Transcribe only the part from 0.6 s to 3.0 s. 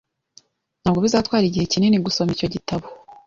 Ntabwo bizatwara igihe kinini gusoma icyo gitabo.